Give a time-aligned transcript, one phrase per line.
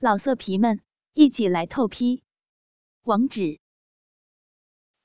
[0.00, 0.80] 老色皮们，
[1.14, 2.22] 一起来透批！
[3.02, 3.58] 网址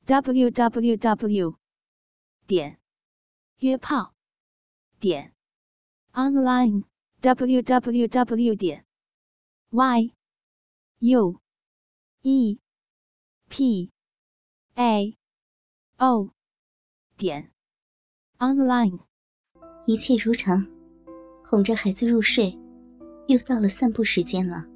[0.05, 1.57] ：w w w
[2.45, 2.79] 点
[3.57, 4.13] 约炮
[4.99, 5.33] 点
[6.11, 6.83] online
[7.21, 8.85] w w w 点
[9.71, 10.13] y
[10.99, 11.41] u
[12.21, 12.59] e
[13.49, 13.91] p
[14.75, 15.17] a
[15.97, 16.29] o
[17.17, 17.51] 点
[18.37, 18.99] online。
[19.87, 20.67] 一切如常，
[21.43, 22.55] 哄着孩子入睡，
[23.27, 24.72] 又到了散步时间了。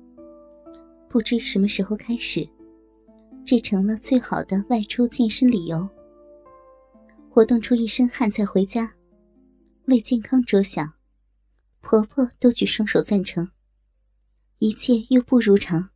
[1.09, 2.47] 不知什么时候开始，
[3.45, 5.87] 这成了最好的外出健身理由。
[7.29, 8.93] 活动出一身汗再回家，
[9.85, 10.93] 为健康着想，
[11.81, 13.49] 婆婆都举双手赞成。
[14.59, 15.89] 一切又不如常，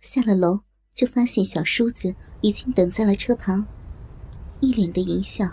[0.00, 0.60] 下了楼
[0.92, 3.66] 就发现小叔子已经等在了车旁，
[4.60, 5.46] 一脸的淫笑，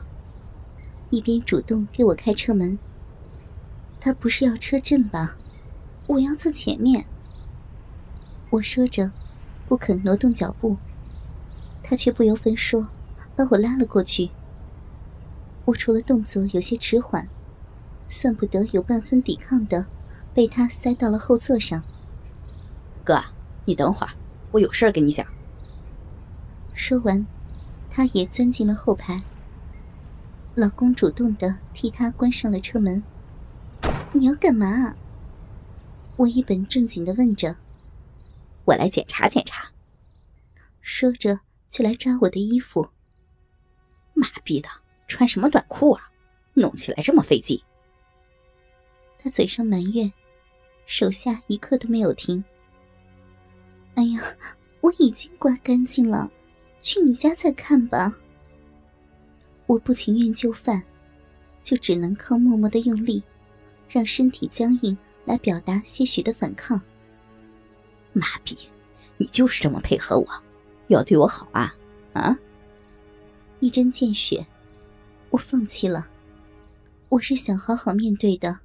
[1.10, 2.80] 一边主动给我开车门。
[3.99, 5.38] 他不是要车震吧？
[6.08, 7.05] 我要坐前面。
[8.53, 9.09] 我说着，
[9.67, 10.77] 不肯挪动脚步，
[11.82, 12.87] 他却不由分说，
[13.35, 14.29] 把我拉了过去。
[15.65, 17.27] 我除了动作有些迟缓，
[18.10, 19.87] 算不得有半分抵抗的，
[20.35, 21.82] 被他塞到了后座上。
[23.04, 23.23] 哥，
[23.65, 24.13] 你等会儿，
[24.51, 25.26] 我有事儿跟你讲。
[26.76, 27.26] 说完，
[27.90, 29.23] 他也钻进了后排。
[30.54, 33.01] 老公主动的替他关上了车门。
[34.12, 34.93] 你要干嘛？
[36.17, 37.55] 我一本正经的问着。
[38.66, 39.72] 我来检查检查。
[40.82, 42.90] 说着，就来抓我的衣服。
[44.14, 44.70] 妈逼的，
[45.08, 46.12] 穿什么短裤啊？
[46.54, 47.62] 弄起来这么费劲。
[49.18, 50.12] 他嘴上埋怨，
[50.86, 52.44] 手下一刻都没有停。
[53.96, 54.22] 哎呀，
[54.82, 56.30] 我已经刮干净了，
[56.80, 58.14] 去你家再看吧。
[59.66, 60.84] 我不情愿就范，
[61.64, 63.24] 就只能靠默默的用力，
[63.88, 66.80] 让身体僵硬来表达些许的反抗。
[68.14, 68.58] 妈逼，
[69.18, 70.28] 你就是这么配合我，
[70.88, 71.75] 要对我好啊？
[72.14, 72.38] 啊！
[73.59, 74.46] 一针见血，
[75.30, 76.09] 我放弃了。
[77.09, 78.59] 我是想好好面对的，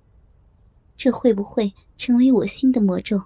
[0.96, 3.24] 这会不会成为我新的魔咒？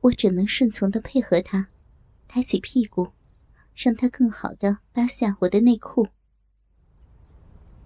[0.00, 1.68] 我只能顺从的配合他，
[2.26, 3.12] 抬起屁股，
[3.74, 6.08] 让他更好的扒下我的内裤。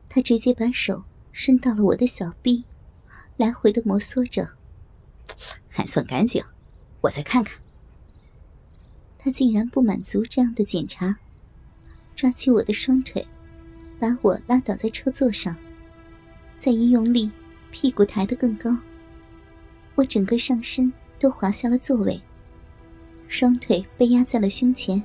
[0.08, 2.64] 他直接把手伸到了我的小臂，
[3.36, 4.56] 来回的摩挲着，
[5.68, 6.42] 还算干净。
[7.06, 7.56] 我再看看，
[9.16, 11.16] 他竟然不满足这样的检查，
[12.16, 13.24] 抓起我的双腿，
[14.00, 15.56] 把我拉倒在车座上，
[16.58, 17.30] 再一用力，
[17.70, 18.76] 屁股抬得更高，
[19.94, 22.20] 我整个上身都滑下了座位，
[23.28, 25.00] 双腿被压在了胸前，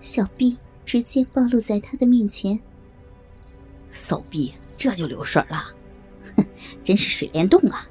[0.00, 2.58] 小臂直接暴露在他的面前。
[3.92, 5.66] 骚逼，这就流水了，
[6.34, 6.44] 哼，
[6.82, 7.86] 真是水帘洞啊！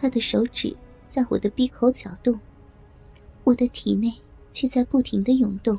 [0.00, 0.74] 他的手指。
[1.08, 2.38] 在我的闭口搅动，
[3.44, 4.12] 我的体内
[4.50, 5.78] 却在不停的涌动，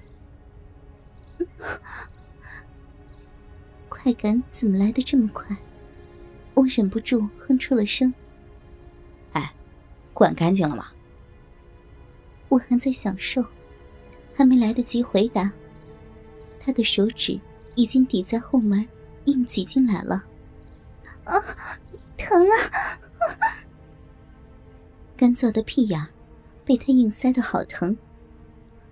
[3.87, 5.55] 快感怎么来的这么快？
[6.55, 8.13] 我忍不住哼出了声。
[9.33, 9.53] 哎，
[10.13, 10.87] 管干净了吗？
[12.49, 13.45] 我还在享受，
[14.35, 15.51] 还没来得及回答，
[16.59, 17.39] 他的手指
[17.75, 18.85] 已经抵在后门，
[19.25, 20.25] 硬挤进来了。
[21.23, 21.33] 啊，
[22.17, 22.99] 疼啊！
[25.19, 26.07] 干燥的屁眼
[26.63, 27.97] 被他硬塞的好疼，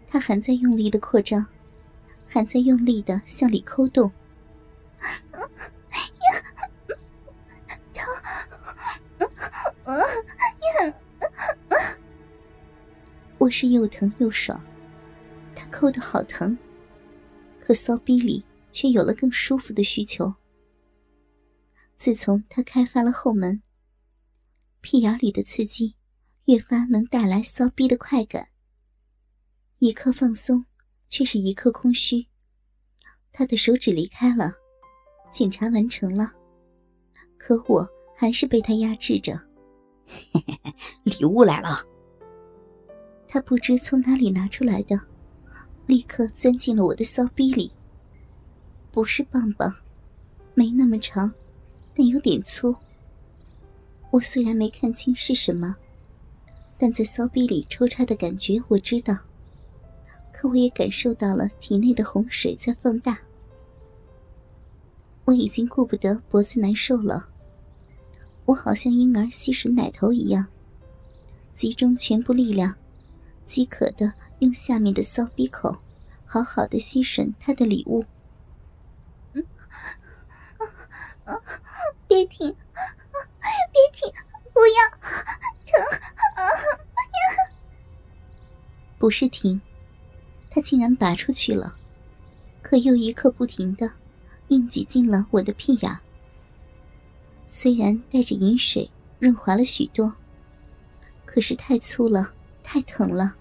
[0.06, 1.48] 他还在用力的扩张，
[2.28, 4.12] 还在用力的向里抠动。
[13.38, 14.62] 我是又疼又爽，
[15.56, 16.58] 他抠的好疼，
[17.62, 20.36] 可骚逼里却有了更舒服的需求。
[21.96, 23.62] 自从他开发了后门，
[24.82, 25.96] 屁眼里的刺激。
[26.48, 28.48] 越发能带来骚逼的快感。
[29.80, 30.66] 一刻放松，
[31.10, 32.26] 却是一刻空虚。
[33.34, 34.54] 他的手指离开了，
[35.30, 36.32] 检查完成了，
[37.38, 37.86] 可我
[38.16, 39.38] 还是被他压制着。
[41.04, 41.86] 礼物来了。
[43.28, 44.98] 他不知从哪里拿出来的，
[45.86, 47.70] 立刻钻进了我的骚逼里。
[48.90, 49.76] 不是棒棒，
[50.54, 51.30] 没那么长，
[51.94, 52.74] 但有点粗。
[54.12, 55.76] 我虽然没看清是什么。
[56.78, 59.18] 但在骚逼里抽插的感觉我知道，
[60.32, 63.20] 可我也感受到了体内的洪水在放大。
[65.26, 67.30] 我已经顾不得脖子难受了，
[68.46, 70.48] 我好像婴儿吸吮奶头一样，
[71.56, 72.76] 集中全部力量，
[73.46, 75.82] 饥渴的用下面的骚逼口，
[76.26, 78.06] 好好的吸吮他的礼物。
[82.08, 84.10] 别停，别停，
[84.54, 84.98] 不要，
[89.08, 89.62] 不是停，
[90.50, 91.78] 他竟然拔出去了，
[92.62, 93.90] 可又一刻不停的
[94.50, 95.98] 硬挤进了我的屁眼。
[97.48, 100.14] 虽然带着饮水润滑了许多，
[101.26, 103.34] 可是太粗了，太疼了，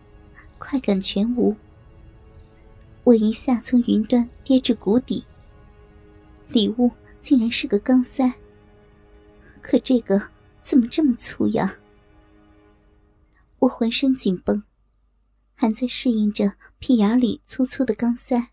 [0.57, 1.57] 快感全无。
[3.03, 5.25] 我一下从云端跌至谷底。
[6.47, 8.33] 礼物竟然是个钢塞，
[9.61, 10.29] 可这个
[10.63, 11.75] 怎么这么粗呀？
[13.59, 14.63] 我浑身紧绷，
[15.57, 18.51] 还在适应着屁眼里粗粗的钢塞，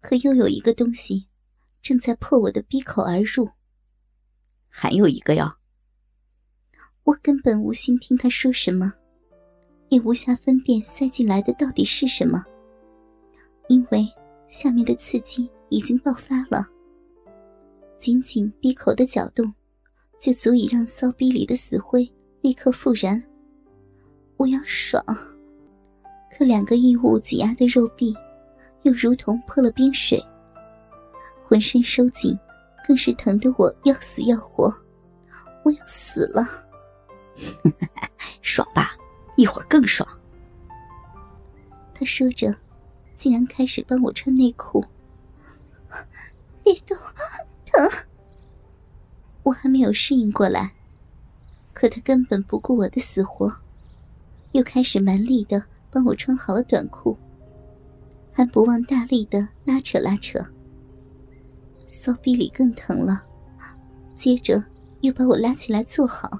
[0.00, 1.28] 可又有一个东西
[1.80, 3.48] 正在破我的鼻口而入。
[4.68, 5.56] 还有一个哟。
[7.04, 8.92] 我根本无心听他说什么，
[9.88, 12.44] 也无暇分辨塞进来的到底是什么，
[13.68, 14.06] 因为
[14.48, 16.68] 下面的刺激已经爆发了。
[17.98, 19.54] 仅仅闭口的搅动，
[20.20, 22.12] 就足以让骚逼里的死灰
[22.42, 23.22] 立刻复燃。
[24.36, 25.04] 我要爽，
[26.30, 28.16] 可两个异物挤压的肉壁，
[28.82, 30.24] 又如同泼了冰水，
[31.42, 32.38] 浑身收紧。
[32.82, 34.74] 更是疼得我要死要活，
[35.62, 36.42] 我要死了！
[38.42, 38.96] 爽吧，
[39.36, 40.08] 一会儿更爽。
[41.94, 42.52] 他说着，
[43.14, 44.84] 竟然开始帮我穿内裤。
[46.64, 46.96] 别动，
[47.64, 47.88] 疼！
[49.44, 50.74] 我还没有适应过来，
[51.72, 53.60] 可他根本不顾我的死活，
[54.50, 57.16] 又开始蛮力的帮我穿好了短裤，
[58.32, 60.38] 还不忘大力的拉扯拉扯。
[61.88, 63.24] 骚逼里更疼了，
[64.16, 64.62] 接着
[65.00, 66.30] 又把我拉起来坐好。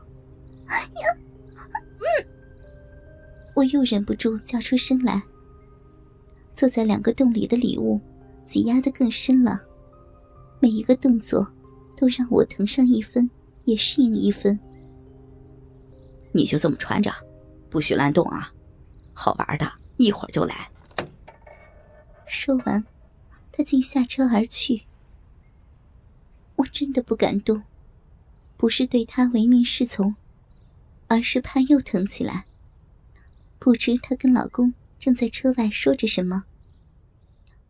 [3.54, 5.22] 我又忍不住叫出声来。
[6.54, 8.00] 坐在两个洞里的礼物，
[8.46, 9.60] 挤压的更深了，
[10.60, 11.50] 每一个动作
[11.96, 13.28] 都让我疼上一分，
[13.64, 14.58] 也适应一分。
[16.32, 17.10] 你就这么穿着，
[17.68, 18.52] 不许乱动啊！
[19.22, 20.70] 好玩的，一会儿就来。
[22.26, 22.82] 说完，
[23.52, 24.86] 他竟下车而去。
[26.56, 27.64] 我真的不敢动，
[28.56, 30.16] 不是对他唯命是从，
[31.06, 32.46] 而是怕又疼起来。
[33.58, 36.44] 不知她跟老公正在车外说着什么，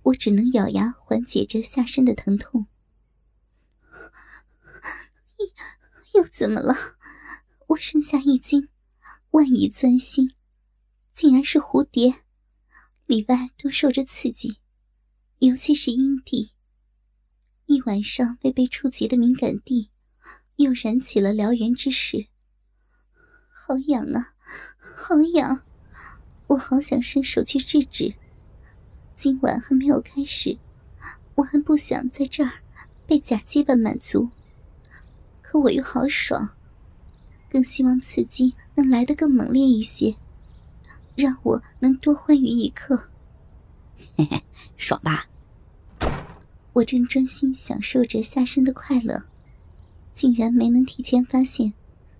[0.02, 2.66] 我只能咬牙缓解着下身的疼痛。
[6.14, 6.76] 又怎么了？
[7.70, 8.68] 我身下一惊，
[9.32, 10.32] 万已钻心，
[11.20, 12.22] 竟然是蝴蝶，
[13.04, 14.56] 里外都受着刺激，
[15.40, 16.52] 尤其是阴蒂。
[17.66, 19.90] 一晚上未被触及的敏感地，
[20.56, 22.28] 又燃起了燎原之势。
[23.50, 24.32] 好痒啊，
[24.78, 25.60] 好痒！
[26.46, 28.14] 我好想伸手去制止。
[29.14, 30.58] 今晚还没有开始，
[31.34, 32.62] 我还不想在这儿
[33.06, 34.30] 被假鸡巴满足。
[35.42, 36.56] 可我又好爽，
[37.50, 40.16] 更希望刺激能来得更猛烈一些，
[41.20, 43.10] 让我能多欢愉一刻。
[44.16, 44.42] 嘿嘿，
[44.78, 45.26] 爽吧？
[46.72, 49.24] 我正专心享受着下身的快乐，
[50.14, 51.74] 竟然没能提前发现，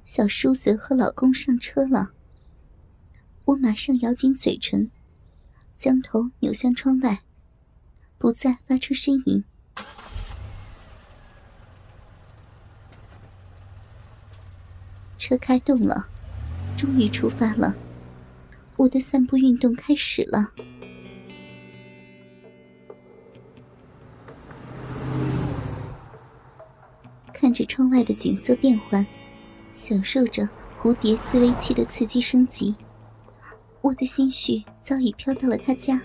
[0.05, 2.11] 小叔子和老公上车了。
[3.47, 4.91] 我马上咬紧嘴唇，
[5.79, 7.21] 将头扭向窗外，
[8.19, 9.43] 不再发出呻吟。
[15.17, 16.09] 车开动了，
[16.77, 17.75] 终于出发了。
[18.81, 20.55] 我的散步运动开始了。
[27.35, 29.07] 看着窗外的景色变换，
[29.75, 32.75] 享受着蝴蝶自慰器的刺激升级，
[33.83, 36.01] 我的心绪早已飘到了他家。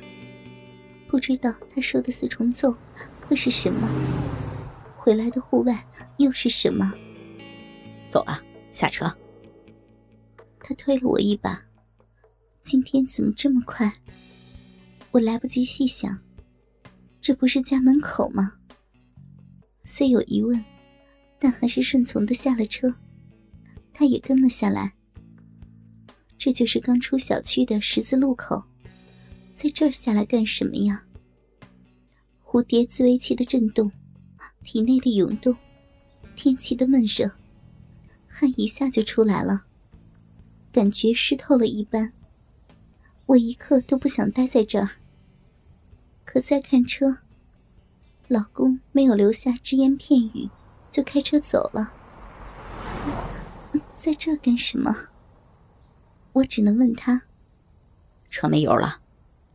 [1.08, 2.76] 不知道他说的四重奏
[3.26, 3.88] 会是什么，
[4.94, 5.82] 回来的户外
[6.18, 6.94] 又是什么？
[8.10, 9.10] 走啊，下车。
[10.60, 11.65] 他推了我一把。
[12.66, 13.94] 今天怎么这么快？
[15.12, 16.20] 我来不及细想，
[17.22, 18.54] 这不是家门口吗？
[19.86, 20.62] 虽有疑问。
[21.38, 22.96] 但还是顺从的下了车，
[23.94, 24.94] 他也跟了下来。
[26.40, 28.64] 这就是刚出小区的十字路口，
[29.54, 31.06] 在这儿下来干什么呀？
[32.42, 33.92] 蝴蝶自慰器的震动，
[34.64, 35.56] 体内的涌动，
[36.36, 37.30] 天气的闷热，
[38.28, 39.66] 汗一下就出来了，
[40.72, 42.12] 感觉湿透了一般。
[43.28, 44.92] 我一刻都不想待在这儿。
[46.24, 47.20] 可再看车，
[48.28, 50.50] 老公没有留下只言片语。
[50.92, 51.94] 就开车走了，
[53.74, 54.96] 在在这干什么？
[56.32, 57.24] 我只能问他。
[58.30, 59.00] 车没油了，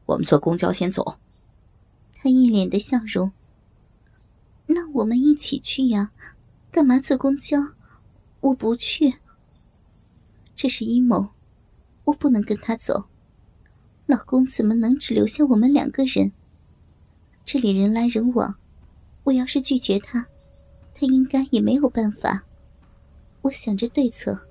[0.04, 1.18] 我们坐公交先走。
[2.14, 3.32] 他一脸的笑容。
[4.66, 6.12] 那我们一起去呀，
[6.70, 7.58] 干嘛坐公交？
[8.40, 9.14] 我不去。
[10.54, 11.30] 这是阴谋，
[12.04, 13.09] 我不能跟他走。
[14.10, 16.32] 老公怎么能只留下我们两个人？
[17.44, 18.56] 这里人来人往，
[19.22, 20.26] 我要是拒绝他，
[20.92, 22.42] 他应该也没有办法。
[23.42, 24.48] 我想着对策。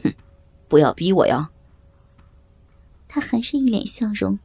[0.00, 0.14] 哼，
[0.68, 1.50] 不要逼我呀。
[3.08, 4.38] 他还是一脸笑容，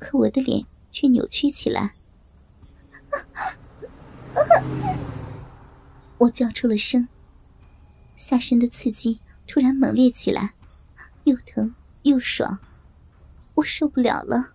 [0.00, 1.94] 可我的脸却扭曲起来。
[6.18, 7.06] 我叫出了声，
[8.16, 10.54] 下身的刺激突然猛烈起来，
[11.22, 12.58] 又疼又爽，
[13.54, 14.54] 我受不了了。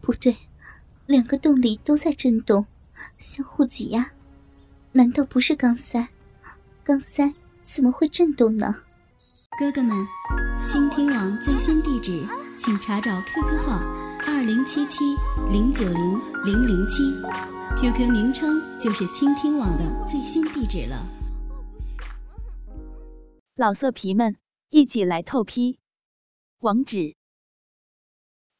[0.00, 0.36] 不对，
[1.06, 2.66] 两个洞里都在震动，
[3.16, 4.12] 相互挤压。
[4.92, 6.08] 难道不是钢塞？
[6.82, 8.74] 钢塞怎么会震动呢？
[9.58, 10.06] 哥哥们，
[10.66, 12.24] 倾听网最新地址，
[12.58, 13.78] 请查找 QQ 号
[14.26, 15.14] 二零七七
[15.50, 17.02] 零九零零零七
[17.80, 21.06] ，QQ 名称就是倾听网的最新地址了。
[23.56, 24.36] 老色皮们，
[24.70, 25.80] 一起来透批，
[26.60, 27.16] 网址